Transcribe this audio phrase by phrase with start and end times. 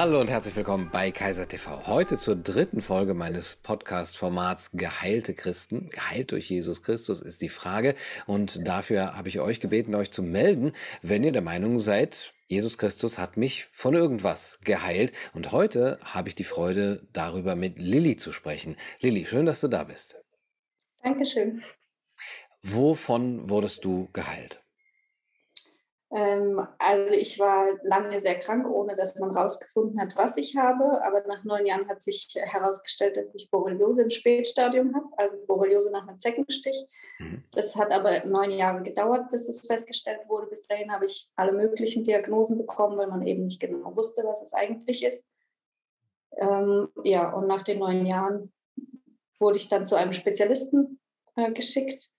[0.00, 1.88] Hallo und herzlich willkommen bei Kaiser TV.
[1.88, 5.88] Heute zur dritten Folge meines Podcast-Formats Geheilte Christen.
[5.88, 7.96] Geheilt durch Jesus Christus ist die Frage.
[8.24, 10.70] Und dafür habe ich euch gebeten, euch zu melden,
[11.02, 15.10] wenn ihr der Meinung seid, Jesus Christus hat mich von irgendwas geheilt.
[15.34, 18.76] Und heute habe ich die Freude, darüber mit Lilly zu sprechen.
[19.00, 20.16] Lilly, schön, dass du da bist.
[21.02, 21.64] Dankeschön.
[22.62, 24.62] Wovon wurdest du geheilt?
[26.10, 31.02] Ähm, also ich war lange sehr krank, ohne dass man herausgefunden hat, was ich habe.
[31.02, 35.90] Aber nach neun Jahren hat sich herausgestellt, dass ich Borreliose im Spätstadium habe, also Borreliose
[35.90, 36.86] nach einem Zeckenstich.
[37.18, 37.44] Mhm.
[37.52, 40.46] Das hat aber neun Jahre gedauert, bis es festgestellt wurde.
[40.46, 44.40] Bis dahin habe ich alle möglichen Diagnosen bekommen, weil man eben nicht genau wusste, was
[44.40, 45.22] es eigentlich ist.
[46.36, 48.52] Ähm, ja, und nach den neun Jahren
[49.38, 51.00] wurde ich dann zu einem Spezialisten
[51.36, 52.10] äh, geschickt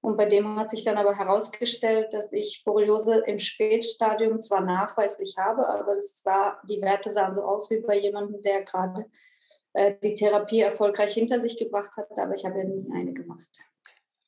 [0.00, 5.36] und bei dem hat sich dann aber herausgestellt, dass ich Borreliose im Spätstadium zwar nachweislich
[5.36, 9.06] habe, aber sah, die Werte sahen so aus wie bei jemandem, der gerade
[9.72, 13.48] äh, die Therapie erfolgreich hinter sich gebracht hat, aber ich habe ja nie eine gemacht.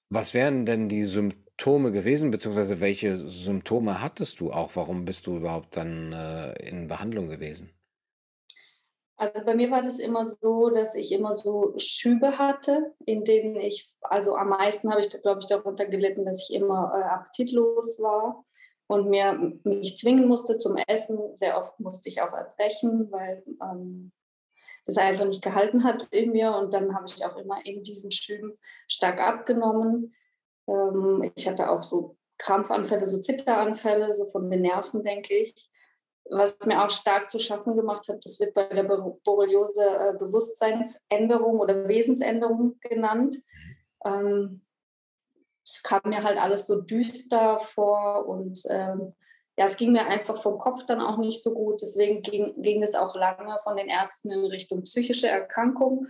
[0.09, 4.75] Was wären denn die Symptome gewesen, beziehungsweise welche Symptome hattest du auch?
[4.75, 7.71] Warum bist du überhaupt dann äh, in Behandlung gewesen?
[9.21, 13.57] Also bei mir war das immer so, dass ich immer so Schübe hatte, in denen
[13.57, 18.01] ich, also am meisten habe ich, glaube ich, darunter gelitten, dass ich immer äh, appetitlos
[18.01, 18.47] war
[18.87, 21.37] und mir mich zwingen musste zum Essen.
[21.37, 24.11] Sehr oft musste ich auch erbrechen, weil ähm,
[24.87, 26.57] das einfach nicht gehalten hat in mir.
[26.57, 28.57] Und dann habe ich auch immer in diesen Schüben
[28.89, 30.15] stark abgenommen.
[30.67, 35.70] Ähm, ich hatte auch so Krampfanfälle, so Zitteranfälle, so von den Nerven, denke ich
[36.31, 41.59] was mir auch stark zu schaffen gemacht hat, das wird bei der Borreliose äh, Bewusstseinsänderung
[41.59, 43.37] oder Wesensänderung genannt.
[44.05, 44.63] Ähm,
[45.65, 49.15] es kam mir halt alles so düster vor und ähm,
[49.59, 51.83] ja, es ging mir einfach vom Kopf dann auch nicht so gut.
[51.83, 56.07] Deswegen ging, ging es auch lange von den Ärzten in Richtung psychische Erkrankung,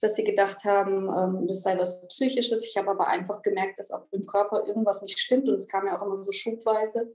[0.00, 2.64] dass sie gedacht haben, ähm, das sei was Psychisches.
[2.64, 5.86] Ich habe aber einfach gemerkt, dass auch im Körper irgendwas nicht stimmt und es kam
[5.86, 7.14] ja auch immer so schubweise.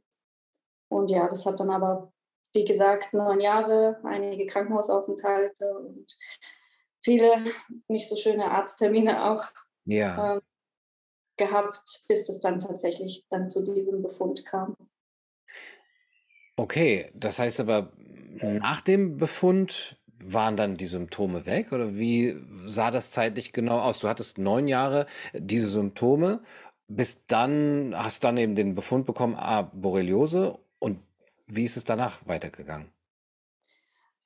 [0.89, 2.11] Und ja, das hat dann aber
[2.55, 6.07] wie gesagt, neun Jahre, einige Krankenhausaufenthalte und
[7.03, 7.43] viele
[7.87, 9.45] nicht so schöne Arzttermine auch
[9.83, 10.35] ja.
[10.35, 10.41] ähm,
[11.37, 14.75] gehabt, bis es dann tatsächlich dann zu diesem Befund kam.
[16.55, 17.91] Okay, das heißt aber,
[18.41, 23.99] nach dem Befund waren dann die Symptome weg oder wie sah das zeitlich genau aus?
[23.99, 26.41] Du hattest neun Jahre diese Symptome,
[26.87, 30.57] bis dann hast du dann eben den Befund bekommen, ah, Borreliose
[31.47, 32.91] wie ist es danach weitergegangen?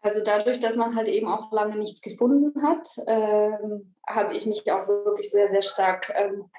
[0.02, 4.69] Also dadurch, dass man halt eben auch lange nichts gefunden hat, ähm, habe ich mich
[4.72, 6.50] auch wirklich sehr, sehr stark ähm,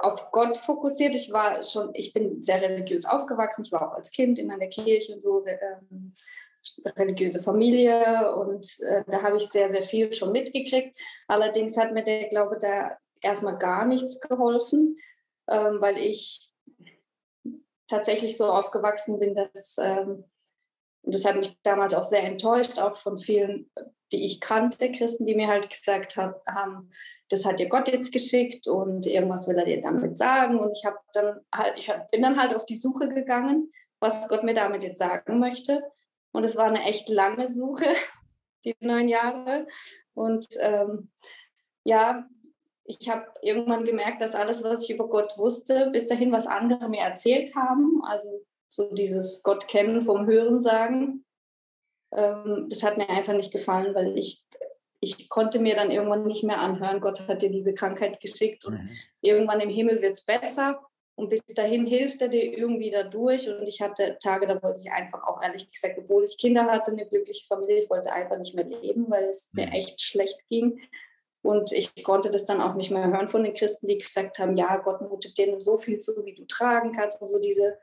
[0.00, 1.14] auf Gott fokussiert.
[1.14, 3.64] Ich war schon, ich bin sehr religiös aufgewachsen.
[3.64, 6.14] Ich war auch als Kind immer in der Kirche und so, ähm,
[6.96, 10.98] religiöse Familie und äh, da habe ich sehr, sehr viel schon mitgekriegt.
[11.28, 14.98] Allerdings hat mir der Glaube da erstmal gar nichts geholfen,
[15.48, 16.50] ähm, weil ich
[17.88, 20.24] tatsächlich so aufgewachsen bin, dass, ähm,
[21.02, 23.70] und das hat mich damals auch sehr enttäuscht, auch von vielen,
[24.12, 26.90] die ich kannte, Christen, die mir halt gesagt haben,
[27.28, 30.58] das hat dir Gott jetzt geschickt und irgendwas will er dir damit sagen.
[30.58, 34.44] Und ich habe dann halt, ich bin dann halt auf die Suche gegangen, was Gott
[34.44, 35.82] mir damit jetzt sagen möchte.
[36.32, 37.86] Und es war eine echt lange Suche,
[38.64, 39.66] die neun Jahre.
[40.14, 41.10] Und ähm,
[41.84, 42.28] ja,
[42.86, 46.88] ich habe irgendwann gemerkt, dass alles, was ich über Gott wusste, bis dahin, was andere
[46.88, 51.24] mir erzählt haben, also so dieses Gott kennen vom Hören sagen,
[52.12, 54.44] ähm, das hat mir einfach nicht gefallen, weil ich,
[55.00, 58.74] ich konnte mir dann irgendwann nicht mehr anhören, Gott hat dir diese Krankheit geschickt und
[58.74, 58.90] mhm.
[59.20, 60.80] irgendwann im Himmel wird es besser
[61.16, 64.92] und bis dahin hilft er dir irgendwie dadurch und ich hatte Tage, da wollte ich
[64.92, 68.54] einfach auch ehrlich gesagt, obwohl ich Kinder hatte, eine glückliche Familie, ich wollte einfach nicht
[68.54, 69.72] mehr leben, weil es mir mhm.
[69.72, 70.80] echt schlecht ging
[71.46, 74.56] und ich konnte das dann auch nicht mehr hören von den Christen, die gesagt haben,
[74.56, 77.22] ja, Gott mutet dir nur so viel zu, wie du tragen kannst.
[77.22, 77.78] Und so diese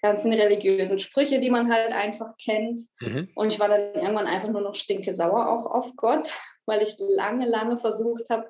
[0.00, 2.80] ganzen religiösen Sprüche, die man halt einfach kennt.
[3.00, 3.30] Mhm.
[3.34, 6.28] Und ich war dann irgendwann einfach nur noch stinke sauer auch auf Gott,
[6.66, 8.48] weil ich lange, lange versucht habe,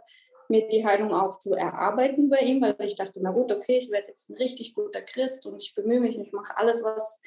[0.49, 3.91] mir die Heilung auch zu erarbeiten bei ihm, weil ich dachte, na gut, okay, ich
[3.91, 7.21] werde jetzt ein richtig guter Christ und ich bemühe mich, ich mache alles, was,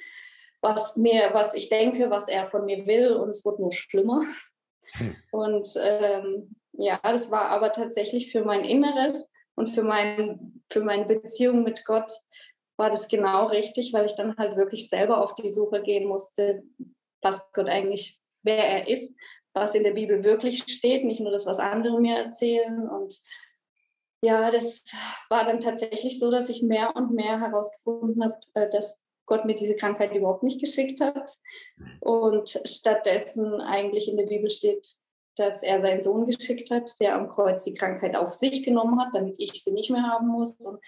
[0.61, 4.21] was mir, was ich denke, was er von mir will und es wird nur schlimmer.
[4.91, 5.15] Hm.
[5.31, 11.05] Und ähm, ja, das war aber tatsächlich für mein Inneres und für, mein, für meine
[11.05, 12.11] Beziehung mit Gott
[12.77, 16.63] war das genau richtig, weil ich dann halt wirklich selber auf die Suche gehen musste,
[17.21, 19.11] was Gott eigentlich, wer er ist,
[19.53, 22.87] was in der Bibel wirklich steht, nicht nur das, was andere mir erzählen.
[22.87, 23.19] Und
[24.21, 24.83] ja, das
[25.29, 29.55] war dann tatsächlich so, dass ich mehr und mehr herausgefunden habe, äh, dass Gott mir
[29.55, 31.31] diese Krankheit überhaupt nicht geschickt hat
[31.99, 34.87] und stattdessen eigentlich in der Bibel steht,
[35.37, 39.13] dass er seinen Sohn geschickt hat, der am Kreuz die Krankheit auf sich genommen hat,
[39.13, 40.53] damit ich sie nicht mehr haben muss.
[40.53, 40.79] Und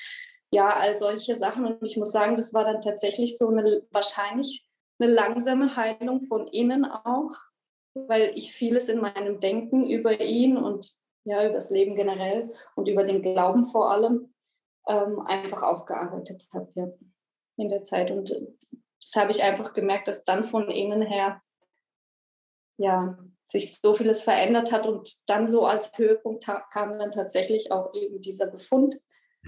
[0.52, 1.66] ja, all solche Sachen.
[1.66, 4.66] Und ich muss sagen, das war dann tatsächlich so eine wahrscheinlich
[5.00, 7.32] eine langsame Heilung von innen auch,
[7.94, 10.94] weil ich vieles in meinem Denken über ihn und
[11.24, 14.34] ja, über das Leben generell und über den Glauben vor allem
[14.88, 16.88] ähm, einfach aufgearbeitet habe ja,
[17.58, 18.10] in der Zeit.
[18.10, 21.42] Und das habe ich einfach gemerkt, dass dann von innen her
[22.78, 23.18] ja,
[23.52, 28.22] sich so vieles verändert hat und dann so als Höhepunkt kam dann tatsächlich auch eben
[28.22, 29.00] dieser Befund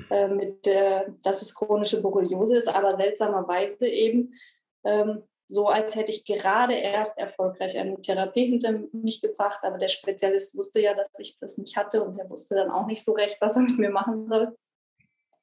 [0.09, 4.33] äh, mit, äh, dass es chronische Borreliose ist, aber seltsamerweise eben
[4.83, 9.89] ähm, so, als hätte ich gerade erst erfolgreich eine Therapie hinter mich gebracht, aber der
[9.89, 13.12] Spezialist wusste ja, dass ich das nicht hatte und er wusste dann auch nicht so
[13.12, 14.56] recht, was er mit mir machen soll.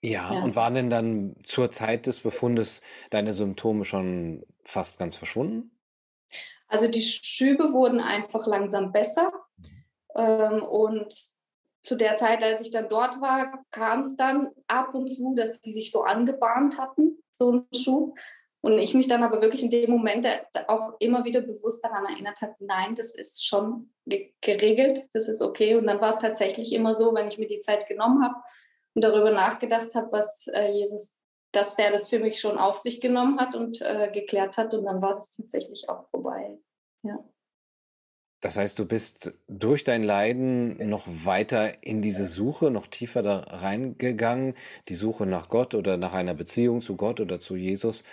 [0.02, 0.43] Ja, ja.
[0.44, 5.78] und waren denn dann zur Zeit des Befundes deine Symptome schon fast ganz verschwunden?
[6.69, 9.32] Also die Schübe wurden einfach langsam besser.
[10.15, 11.15] Ähm, und
[11.82, 15.61] zu der Zeit, als ich dann dort war, kam es dann ab und zu, dass
[15.61, 18.19] die sich so angebahnt hatten, so ein Schub.
[18.61, 20.26] Und ich mich dann aber wirklich in dem Moment
[20.67, 23.91] auch immer wieder bewusst daran erinnert habe, nein, das ist schon
[24.41, 25.76] geregelt, das ist okay.
[25.76, 28.35] Und dann war es tatsächlich immer so, wenn ich mir die Zeit genommen habe
[28.94, 31.15] und darüber nachgedacht habe, was äh, Jesus,
[31.53, 34.75] dass der das für mich schon auf sich genommen hat und äh, geklärt hat.
[34.75, 36.59] Und dann war das tatsächlich auch vorbei.
[37.03, 37.25] Ja.
[38.41, 43.41] Das heißt, du bist durch dein Leiden noch weiter in diese Suche, noch tiefer da
[43.41, 44.55] reingegangen,
[44.89, 48.05] die Suche nach Gott oder nach einer Beziehung zu Gott oder zu Jesus.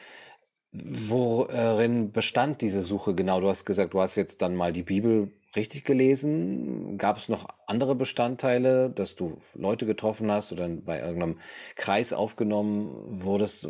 [0.84, 3.40] Worin bestand diese Suche genau?
[3.40, 6.98] Du hast gesagt, du hast jetzt dann mal die Bibel richtig gelesen.
[6.98, 11.40] Gab es noch andere Bestandteile, dass du Leute getroffen hast oder bei irgendeinem
[11.76, 12.92] Kreis aufgenommen
[13.24, 13.70] wurdest?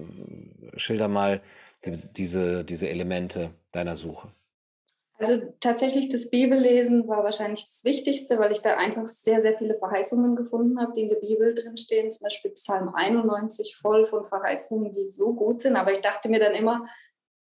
[0.77, 1.41] Schilder mal
[1.85, 4.29] diese, diese Elemente deiner Suche.
[5.17, 9.77] Also tatsächlich das Bibellesen war wahrscheinlich das Wichtigste, weil ich da einfach sehr, sehr viele
[9.77, 12.11] Verheißungen gefunden habe, die in der Bibel drinstehen.
[12.11, 15.77] Zum Beispiel Psalm 91 voll von Verheißungen, die so gut sind.
[15.77, 16.85] Aber ich dachte mir dann immer,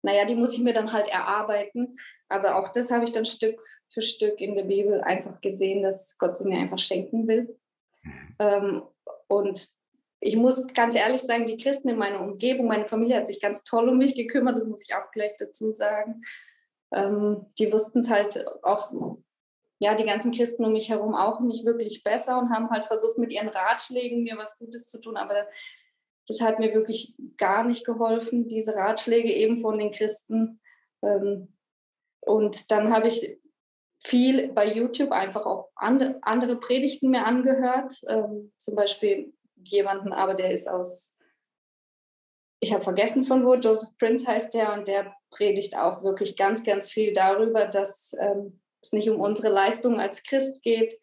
[0.00, 1.98] naja, die muss ich mir dann halt erarbeiten.
[2.30, 3.60] Aber auch das habe ich dann Stück
[3.90, 7.58] für Stück in der Bibel einfach gesehen, dass Gott sie mir einfach schenken will.
[8.02, 8.36] Mhm.
[8.38, 8.82] Ähm,
[9.28, 9.68] und
[10.20, 13.62] ich muss ganz ehrlich sagen, die Christen in meiner Umgebung, meine Familie hat sich ganz
[13.62, 16.22] toll um mich gekümmert, das muss ich auch gleich dazu sagen
[16.92, 18.90] ähm, die wussten es halt auch,
[19.78, 23.18] ja, die ganzen Christen um mich herum auch nicht wirklich besser und haben halt versucht,
[23.18, 25.46] mit ihren Ratschlägen mir was Gutes zu tun, aber
[26.26, 30.60] das hat mir wirklich gar nicht geholfen, diese Ratschläge eben von den Christen.
[31.02, 31.54] Ähm,
[32.20, 33.38] und dann habe ich
[34.04, 37.94] viel bei YouTube einfach auch andere, Predigten mir angehört.
[38.08, 41.14] Ähm, zum Beispiel jemanden, aber der ist aus
[42.60, 46.64] ich habe vergessen von wo, Joseph Prince heißt der und der predigt auch wirklich ganz,
[46.64, 50.98] ganz viel darüber, dass ähm, es nicht um unsere Leistung als Christ geht,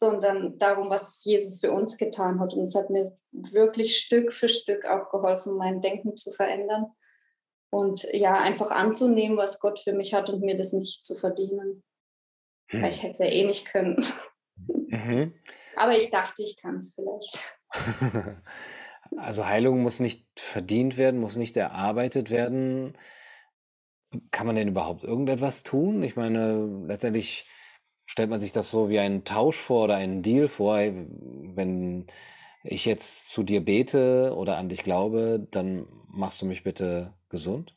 [0.00, 2.54] sondern darum, was Jesus für uns getan hat.
[2.54, 6.86] Und es hat mir wirklich Stück für Stück auch geholfen, mein Denken zu verändern
[7.70, 11.82] und ja, einfach anzunehmen, was Gott für mich hat und mir das nicht zu verdienen.
[12.68, 12.82] Hm.
[12.82, 14.04] Weil ich hätte es ja eh nicht können.
[14.66, 15.34] Mhm.
[15.76, 17.38] Aber ich dachte, ich kann es vielleicht.
[19.16, 22.96] Also Heilung muss nicht verdient werden, muss nicht erarbeitet werden.
[24.30, 26.02] Kann man denn überhaupt irgendetwas tun?
[26.02, 27.46] Ich meine, letztendlich
[28.04, 30.76] stellt man sich das so wie einen Tausch vor oder einen Deal vor.
[30.76, 32.06] Wenn
[32.62, 37.74] ich jetzt zu dir bete oder an dich glaube, dann machst du mich bitte gesund?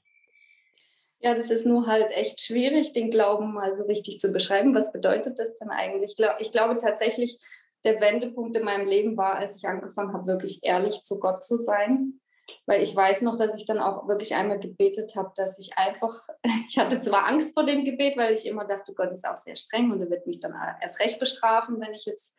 [1.20, 4.76] Ja, das ist nur halt echt schwierig, den Glauben mal so richtig zu beschreiben.
[4.76, 6.16] Was bedeutet das denn eigentlich?
[6.40, 7.40] Ich glaube tatsächlich,
[7.84, 11.58] der Wendepunkt in meinem Leben war, als ich angefangen habe, wirklich ehrlich zu Gott zu
[11.58, 12.20] sein.
[12.66, 16.28] Weil ich weiß noch, dass ich dann auch wirklich einmal gebetet habe, dass ich einfach,
[16.70, 19.56] ich hatte zwar Angst vor dem Gebet, weil ich immer dachte, Gott ist auch sehr
[19.56, 22.36] streng und er wird mich dann erst recht bestrafen, wenn ich jetzt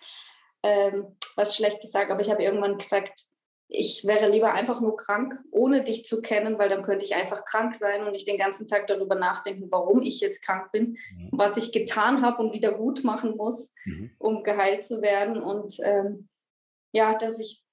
[0.62, 2.12] ähm, was Schlechtes sage.
[2.12, 3.20] Aber ich habe irgendwann gesagt,
[3.68, 7.44] ich wäre lieber einfach nur krank, ohne dich zu kennen, weil dann könnte ich einfach
[7.44, 11.30] krank sein und nicht den ganzen Tag darüber nachdenken, warum ich jetzt krank bin, mhm.
[11.32, 14.12] was ich getan habe und wieder gut machen muss, mhm.
[14.18, 15.42] um geheilt zu werden.
[15.42, 16.28] Und ähm,
[16.92, 17.64] ja, dass ich,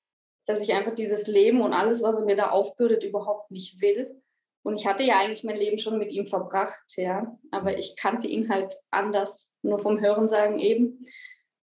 [0.46, 4.22] dass ich einfach dieses Leben und alles, was er mir da aufbürdet, überhaupt nicht will.
[4.64, 8.28] Und ich hatte ja eigentlich mein Leben schon mit ihm verbracht, ja, aber ich kannte
[8.28, 11.06] ihn halt anders, nur vom Hörensagen eben.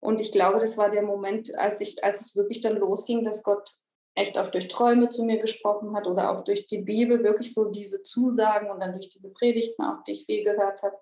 [0.02, 3.44] Und ich glaube, das war der Moment, als ich, als es wirklich dann losging, dass
[3.44, 3.70] Gott
[4.16, 7.66] echt auch durch Träume zu mir gesprochen hat oder auch durch die Bibel wirklich so
[7.66, 10.98] diese Zusagen und dann durch diese Predigten auch, die ich viel gehört habe,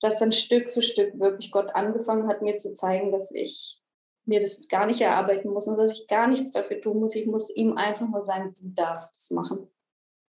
[0.00, 3.80] dass dann Stück für Stück wirklich Gott angefangen hat, mir zu zeigen, dass ich
[4.28, 7.14] mir das gar nicht erarbeiten muss und dass ich gar nichts dafür tun muss.
[7.14, 9.68] Ich muss ihm einfach nur sagen, du darfst es machen.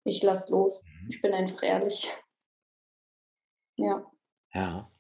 [0.04, 0.84] ich lasse los.
[0.84, 1.10] Mhm.
[1.10, 2.10] Ich bin einfach ehrlich.
[3.76, 4.10] Ja.
[4.54, 4.90] Ja.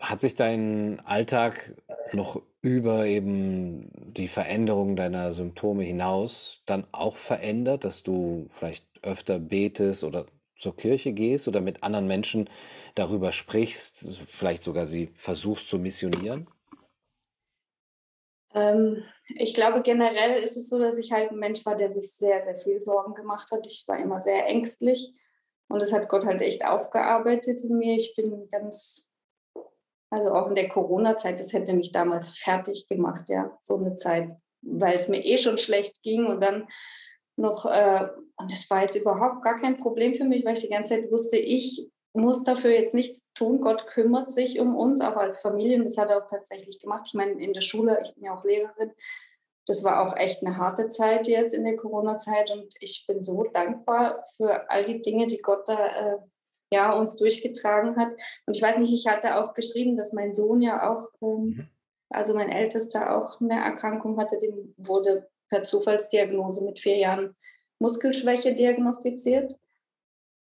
[0.00, 1.74] Hat sich dein Alltag
[2.12, 9.38] noch über eben die Veränderung deiner Symptome hinaus dann auch verändert, dass du vielleicht öfter
[9.38, 12.50] betest oder zur Kirche gehst oder mit anderen Menschen
[12.94, 16.48] darüber sprichst, vielleicht sogar sie versuchst zu missionieren?
[18.54, 22.12] Ähm, ich glaube, generell ist es so, dass ich halt ein Mensch war, der sich
[22.12, 23.66] sehr, sehr viel Sorgen gemacht hat.
[23.66, 25.14] Ich war immer sehr ängstlich
[25.68, 27.94] und das hat Gott halt echt aufgearbeitet in mir.
[27.94, 29.06] Ich bin ganz,
[30.10, 34.30] also auch in der Corona-Zeit, das hätte mich damals fertig gemacht, ja, so eine Zeit,
[34.62, 36.68] weil es mir eh schon schlecht ging und dann
[37.36, 40.70] noch, äh, und das war jetzt überhaupt gar kein Problem für mich, weil ich die
[40.70, 43.60] ganze Zeit wusste, ich muss dafür jetzt nichts tun.
[43.60, 45.78] Gott kümmert sich um uns, auch als Familie.
[45.78, 47.04] Und das hat er auch tatsächlich gemacht.
[47.06, 48.92] Ich meine, in der Schule, ich bin ja auch Lehrerin,
[49.66, 52.50] das war auch echt eine harte Zeit jetzt in der Corona-Zeit.
[52.50, 56.18] Und ich bin so dankbar für all die Dinge, die Gott da äh,
[56.72, 58.12] ja, uns durchgetragen hat.
[58.46, 61.68] Und ich weiß nicht, ich hatte auch geschrieben, dass mein Sohn ja auch, ähm, mhm.
[62.10, 67.36] also mein Ältester auch eine Erkrankung hatte, dem wurde per Zufallsdiagnose mit vier Jahren
[67.78, 69.56] Muskelschwäche diagnostiziert.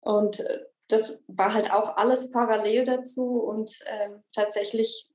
[0.00, 5.10] Und äh, das war halt auch alles parallel dazu und ähm, tatsächlich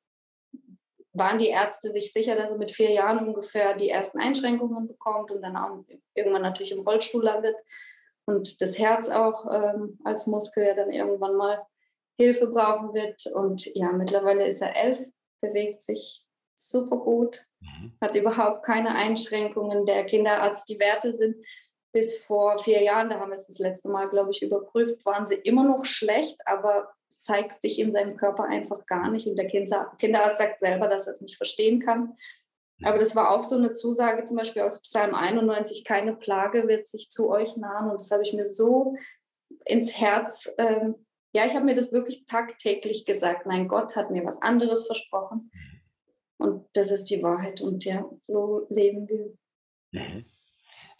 [1.13, 5.31] waren die Ärzte sich sicher, dass er mit vier Jahren ungefähr die ersten Einschränkungen bekommt
[5.31, 5.83] und dann auch
[6.13, 7.55] irgendwann natürlich im Rollstuhl landet
[8.29, 11.65] und das Herz auch ähm, als Muskel ja dann irgendwann mal
[12.19, 13.25] Hilfe brauchen wird.
[13.33, 14.99] Und ja, mittlerweile ist er elf,
[15.41, 16.23] bewegt sich
[16.55, 17.93] super gut, mhm.
[18.01, 19.85] hat überhaupt keine Einschränkungen.
[19.85, 21.38] Der Kinderarzt, die Werte sind
[21.91, 25.27] bis vor vier Jahren, da haben wir es das letzte Mal, glaube ich, überprüft, waren
[25.27, 29.27] sie immer noch schlecht, aber es zeigt sich in seinem Körper einfach gar nicht.
[29.27, 32.15] Und der Kinderarzt sagt selber, dass er es nicht verstehen kann.
[32.84, 36.88] Aber das war auch so eine Zusage, zum Beispiel aus Psalm 91, keine Plage wird
[36.88, 37.89] sich zu euch nahen.
[37.89, 38.96] Und das habe ich mir so
[39.65, 40.96] ins Herz, ähm,
[41.34, 43.46] ja, ich habe mir das wirklich tagtäglich gesagt.
[43.46, 45.51] Nein, Gott hat mir was anderes versprochen.
[46.38, 47.62] Und das ist die Wahrheit.
[47.62, 49.34] Und ja, so leben wir.
[49.91, 50.25] Mhm.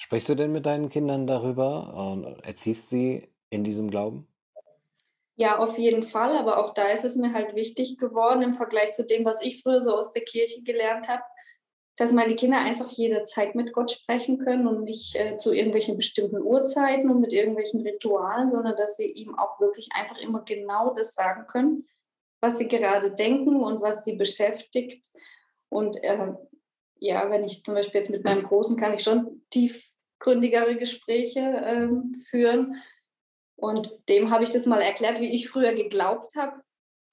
[0.10, 4.28] Sprichst du denn mit deinen Kindern darüber und erziehst sie in diesem Glauben?
[5.36, 6.36] Ja, auf jeden Fall.
[6.36, 9.62] Aber auch da ist es mir halt wichtig geworden im Vergleich zu dem, was ich
[9.62, 11.22] früher so aus der Kirche gelernt habe,
[11.96, 16.42] dass meine Kinder einfach jederzeit mit Gott sprechen können und nicht äh, zu irgendwelchen bestimmten
[16.42, 21.14] Uhrzeiten und mit irgendwelchen Ritualen, sondern dass sie ihm auch wirklich einfach immer genau das
[21.14, 21.88] sagen können,
[22.42, 25.06] was sie gerade denken und was sie beschäftigt.
[25.70, 26.34] Und äh,
[26.96, 29.44] ja, wenn ich zum Beispiel jetzt mit meinem Großen kann ich schon
[30.20, 32.76] tiefgründigere Gespräche ähm, führen.
[33.56, 36.62] Und dem habe ich das mal erklärt, wie ich früher geglaubt habe.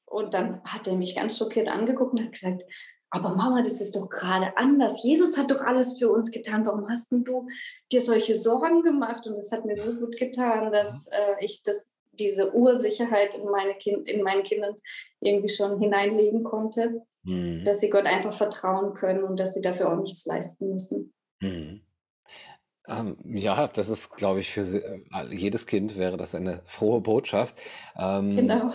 [0.05, 2.63] Und dann hat er mich ganz schockiert angeguckt und hat gesagt,
[3.11, 5.03] aber Mama, das ist doch gerade anders.
[5.03, 6.67] Jesus hat doch alles für uns getan.
[6.67, 7.49] Warum hast du
[7.91, 9.27] dir solche Sorgen gemacht?
[9.27, 13.75] Und das hat mir so gut getan, dass äh, ich das, diese Ursicherheit in, meine
[13.75, 14.77] kind, in meinen Kindern
[15.21, 17.65] irgendwie schon hineinlegen konnte mhm.
[17.65, 21.13] dass sie Gott einfach vertrauen können und dass sie dafür auch nichts leisten müssen.
[21.41, 21.83] Mhm.
[22.89, 27.57] Ähm, ja, das ist, glaube ich, für äh, jedes Kind wäre das eine frohe Botschaft.
[27.99, 28.73] Ähm, genau.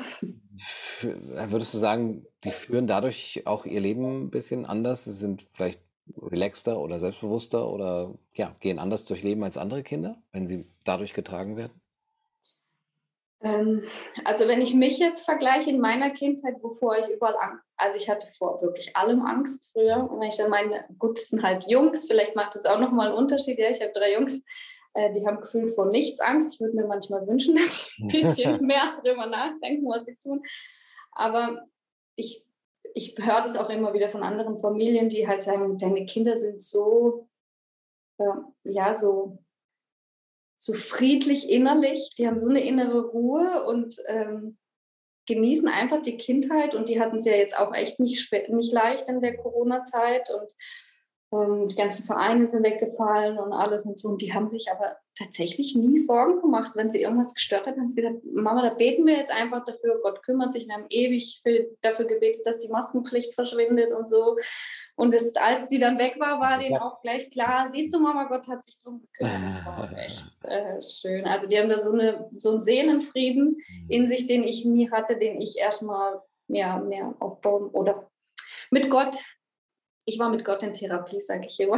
[1.50, 5.06] Würdest du sagen, die führen dadurch auch ihr Leben ein bisschen anders?
[5.06, 5.82] Sie sind vielleicht
[6.22, 11.14] relaxter oder selbstbewusster oder ja, gehen anders durch Leben als andere Kinder, wenn sie dadurch
[11.14, 11.81] getragen werden?
[13.44, 13.84] Ähm,
[14.24, 18.10] also wenn ich mich jetzt vergleiche in meiner Kindheit, wovor ich überall Angst, also ich
[18.10, 20.10] hatte vor wirklich allem Angst früher.
[20.10, 23.08] Und wenn ich dann meine, gut, das sind halt Jungs, vielleicht macht das auch nochmal
[23.08, 23.58] einen Unterschied.
[23.58, 24.44] Ja, ich habe drei Jungs,
[24.94, 26.54] äh, die haben gefühlt vor nichts Angst.
[26.54, 30.44] Ich würde mir manchmal wünschen, dass sie ein bisschen mehr drüber nachdenken, was sie tun.
[31.14, 31.68] Aber
[32.16, 32.46] ich,
[32.94, 36.64] ich höre das auch immer wieder von anderen Familien, die halt sagen, deine Kinder sind
[36.64, 37.28] so,
[38.64, 39.40] ja, so
[40.62, 44.58] so friedlich innerlich, die haben so eine innere Ruhe und ähm,
[45.26, 49.10] genießen einfach die Kindheit und die hatten es ja jetzt auch echt nicht, nicht leicht
[49.10, 50.50] in der Corona-Zeit und
[51.34, 54.10] ähm, die ganzen Vereine sind weggefallen und alles und so.
[54.10, 57.90] Und die haben sich aber tatsächlich nie Sorgen gemacht, wenn sie irgendwas gestört hat, haben
[57.90, 61.42] sie gesagt, Mama, da beten wir jetzt einfach dafür, Gott kümmert sich, wir haben ewig
[61.42, 64.38] für, dafür gebetet, dass die Maskenpflicht verschwindet und so
[64.96, 68.26] und das, als die dann weg war, war denen auch gleich klar, siehst du, Mama,
[68.26, 69.42] Gott hat sich drum gekümmert.
[69.58, 71.26] Das war auch echt äh, schön.
[71.26, 73.90] Also die haben da so, eine, so einen Seelenfrieden mhm.
[73.90, 78.10] in sich, den ich nie hatte, den ich erstmal ja, mehr aufbauen oder
[78.70, 79.16] mit Gott.
[80.06, 81.78] Ich war mit Gott in Therapie, sage ich immer.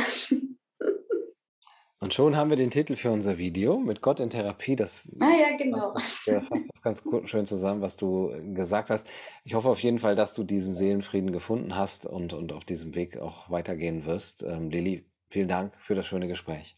[2.04, 4.76] Und schon haben wir den Titel für unser Video mit Gott in Therapie.
[4.76, 5.78] Das ah ja, genau.
[5.78, 9.10] fasst, das, fasst das ganz schön zusammen, was du gesagt hast.
[9.46, 12.94] Ich hoffe auf jeden Fall, dass du diesen Seelenfrieden gefunden hast und, und auf diesem
[12.96, 14.44] Weg auch weitergehen wirst.
[14.44, 16.76] Ähm, Lili, vielen Dank für das schöne Gespräch.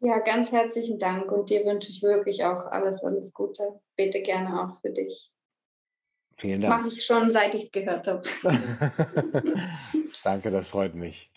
[0.00, 3.80] Ja, ganz herzlichen Dank und dir wünsche ich wirklich auch alles, alles Gute.
[3.94, 5.30] Bete gerne auch für dich.
[6.34, 6.78] Vielen Dank.
[6.78, 8.22] Mache ich schon, seit ich es gehört habe.
[10.28, 11.30] Danke, das freut mich.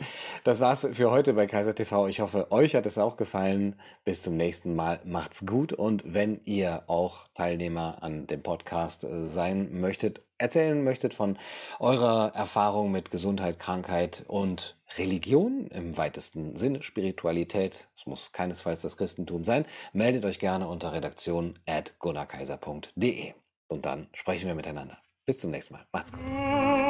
[0.43, 2.09] Das war's für heute bei Kaiser TV.
[2.09, 3.79] Ich hoffe, euch hat es auch gefallen.
[4.03, 4.99] Bis zum nächsten Mal.
[5.05, 5.71] Macht's gut.
[5.71, 11.37] Und wenn ihr auch Teilnehmer an dem Podcast äh, sein möchtet, erzählen möchtet von
[11.79, 18.97] eurer Erfahrung mit Gesundheit, Krankheit und Religion im weitesten Sinne, Spiritualität, es muss keinesfalls das
[18.97, 23.35] Christentum sein, meldet euch gerne unter redaktion at gunnarkaiser.de.
[23.69, 24.97] Und dann sprechen wir miteinander.
[25.25, 25.85] Bis zum nächsten Mal.
[25.93, 26.80] Macht's gut.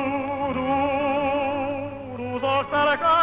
[2.62, 3.21] Du, du, du